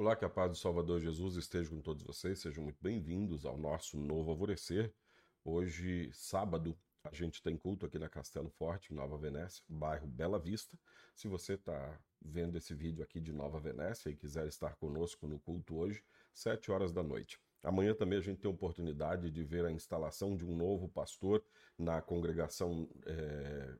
[0.00, 2.38] Olá, que a paz do Salvador Jesus esteja com todos vocês.
[2.38, 4.94] Sejam muito bem-vindos ao nosso novo alvorecer.
[5.44, 10.38] Hoje, sábado, a gente tem culto aqui na Castelo Forte, em Nova Venécia, bairro Bela
[10.38, 10.78] Vista.
[11.16, 15.40] Se você está vendo esse vídeo aqui de Nova Venécia e quiser estar conosco no
[15.40, 16.00] culto hoje,
[16.32, 17.40] 7 horas da noite.
[17.64, 21.44] Amanhã também a gente tem a oportunidade de ver a instalação de um novo pastor
[21.76, 23.74] na congregação é,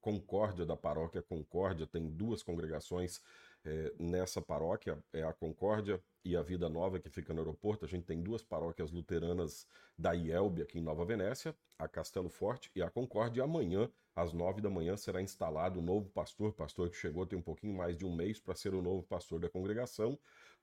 [0.00, 1.86] Concórdia da paróquia Concórdia.
[1.86, 3.20] Tem duas congregações
[3.64, 7.84] é, nessa paróquia, é a Concórdia e a Vida Nova, que fica no aeroporto.
[7.84, 9.66] A gente tem duas paróquias luteranas
[9.96, 13.40] da IELB aqui em Nova Venécia, a Castelo Forte e a Concórdia.
[13.40, 17.38] E amanhã, às nove da manhã, será instalado o novo pastor, pastor que chegou tem
[17.38, 20.18] um pouquinho mais de um mês para ser o novo pastor da congregação.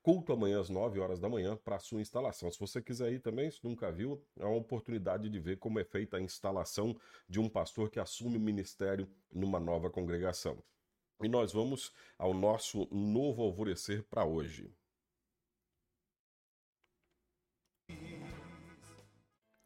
[0.05, 2.51] Culto amanhã às 9 horas da manhã para a sua instalação.
[2.51, 5.83] Se você quiser ir também, se nunca viu, é uma oportunidade de ver como é
[5.83, 6.95] feita a instalação
[7.27, 10.63] de um pastor que assume o ministério numa nova congregação.
[11.21, 14.69] E nós vamos ao nosso novo alvorecer para hoje.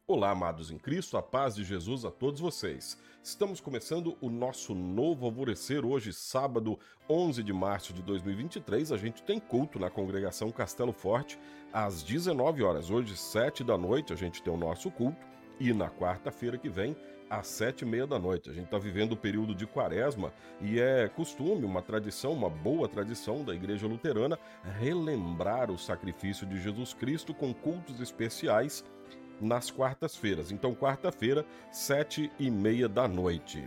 [0.06, 2.98] Olá, amados em Cristo, a paz de Jesus a todos vocês.
[3.22, 8.92] Estamos começando o nosso novo alvorecer hoje, sábado 11 de março de 2023.
[8.92, 11.38] A gente tem culto na congregação Castelo Forte
[11.72, 12.90] às 19 horas.
[12.90, 15.24] Hoje, 7 da noite, a gente tem o nosso culto.
[15.60, 16.96] E na quarta-feira que vem,
[17.30, 18.50] às sete e meia da noite.
[18.50, 22.88] A gente está vivendo o período de quaresma e é costume, uma tradição, uma boa
[22.88, 24.38] tradição da Igreja Luterana
[24.78, 28.84] relembrar o sacrifício de Jesus Cristo com cultos especiais
[29.40, 30.50] nas quartas-feiras.
[30.50, 33.66] Então, quarta-feira, sete e meia da noite.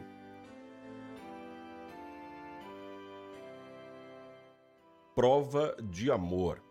[5.15, 6.61] Prova de amor.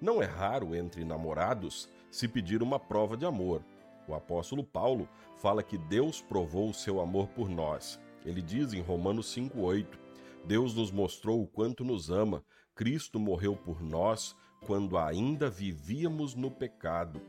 [0.00, 3.64] Não é raro entre namorados se pedir uma prova de amor.
[4.08, 8.00] O apóstolo Paulo fala que Deus provou o seu amor por nós.
[8.24, 9.98] Ele diz em Romanos 5,8:
[10.44, 12.44] Deus nos mostrou o quanto nos ama.
[12.74, 14.36] Cristo morreu por nós
[14.66, 17.20] quando ainda vivíamos no pecado.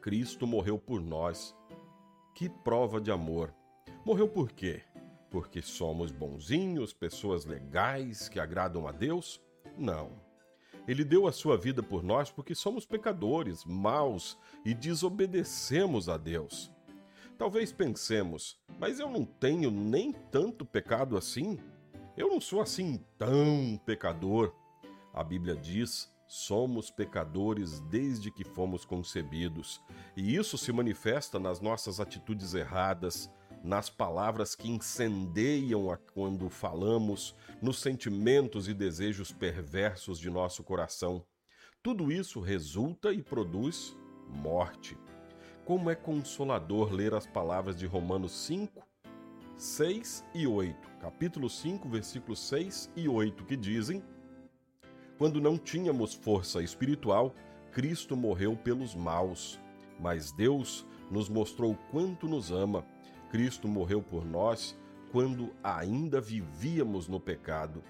[0.00, 1.54] Cristo morreu por nós.
[2.34, 3.54] Que prova de amor!
[4.04, 4.82] Morreu por quê?
[5.30, 9.40] Porque somos bonzinhos, pessoas legais que agradam a Deus?
[9.78, 10.12] Não.
[10.86, 16.70] Ele deu a sua vida por nós porque somos pecadores, maus e desobedecemos a Deus.
[17.38, 21.58] Talvez pensemos, mas eu não tenho nem tanto pecado assim?
[22.16, 24.54] Eu não sou assim tão pecador.
[25.12, 29.80] A Bíblia diz: somos pecadores desde que fomos concebidos,
[30.16, 33.30] e isso se manifesta nas nossas atitudes erradas,
[33.64, 41.24] nas palavras que incendeiam a quando falamos, nos sentimentos e desejos perversos de nosso coração.
[41.82, 43.96] Tudo isso resulta e produz
[44.28, 44.98] morte.
[45.64, 48.86] Como é consolador ler as palavras de Romanos 5,
[49.56, 54.04] 6 e 8, capítulo 5, versículos 6 e 8, que dizem:
[55.16, 57.34] Quando não tínhamos força espiritual,
[57.72, 59.58] Cristo morreu pelos maus,
[59.98, 62.84] mas Deus nos mostrou quanto nos ama
[63.30, 64.76] Cristo morreu por nós
[65.10, 67.82] quando ainda vivíamos no pecado.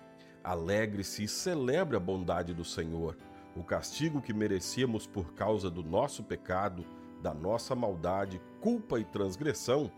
[0.42, 3.16] Alegre-se e celebre a bondade do Senhor.
[3.56, 6.84] O castigo que merecíamos por causa do nosso pecado,
[7.22, 9.90] da nossa maldade, culpa e transgressão,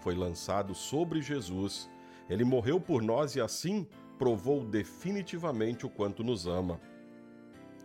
[0.00, 1.88] foi lançado sobre Jesus.
[2.28, 3.86] Ele morreu por nós e assim
[4.18, 6.80] provou definitivamente o quanto nos ama.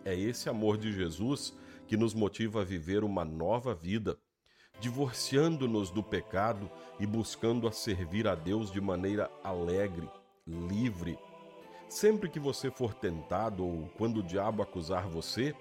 [0.04, 1.56] É esse amor de Jesus
[1.88, 4.18] que nos motiva a viver uma nova vida
[4.82, 6.70] divorciando-nos do pecado
[7.00, 10.10] e buscando a servir a Deus de maneira alegre,
[10.46, 11.20] livre.
[11.88, 15.56] Sempre que você for tentado ou quando o diabo acusar você,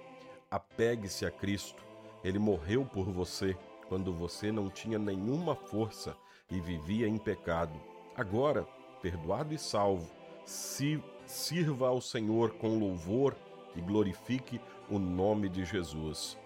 [0.49, 1.83] apegue-se a Cristo.
[2.23, 3.55] Ele morreu por você
[3.87, 6.17] quando você não tinha nenhuma força
[6.49, 7.79] e vivia em pecado.
[8.15, 8.67] Agora,
[9.03, 10.09] perdoado e salvo,
[10.45, 13.35] se sirva ao Senhor com louvor
[13.75, 14.59] e glorifique
[14.89, 16.37] o nome de Jesus.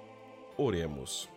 [0.57, 1.34] Oremos.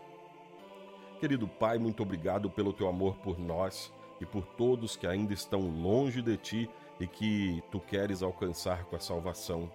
[1.21, 5.61] Querido Pai, muito obrigado pelo teu amor por nós e por todos que ainda estão
[5.69, 6.71] longe de ti
[7.01, 9.69] e que tu queres alcançar com a salvação.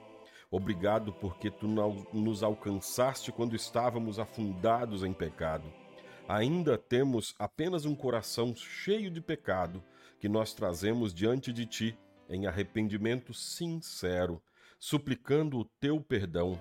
[0.50, 1.68] Obrigado porque tu
[2.14, 5.66] nos alcançaste quando estávamos afundados em pecado.
[6.30, 9.84] Ainda temos apenas um coração cheio de pecado
[10.20, 11.98] que nós trazemos diante de ti
[12.30, 14.42] em arrependimento sincero,
[14.80, 16.58] suplicando o teu perdão.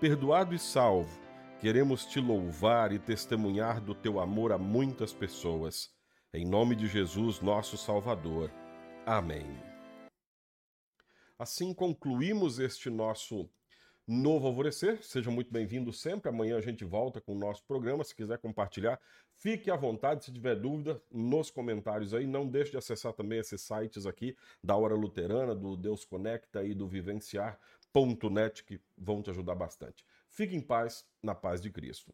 [0.00, 1.20] Perdoado e salvo,
[1.62, 5.92] Queremos te louvar e testemunhar do teu amor a muitas pessoas.
[6.34, 8.50] Em nome de Jesus, nosso Salvador.
[9.06, 9.46] Amém.
[11.38, 13.48] Assim concluímos este nosso
[14.08, 15.04] Novo Alvorecer.
[15.04, 16.30] Seja muito bem-vindo sempre.
[16.30, 18.02] Amanhã a gente volta com o nosso programa.
[18.02, 18.98] Se quiser compartilhar,
[19.36, 20.24] fique à vontade.
[20.24, 22.26] Se tiver dúvida, nos comentários aí.
[22.26, 26.74] Não deixe de acessar também esses sites aqui da Hora Luterana, do Deus Conecta e
[26.74, 27.81] do Vivenciar.net
[28.64, 30.04] que vão te ajudar bastante.
[30.28, 32.12] Fique em paz, na paz de Cristo.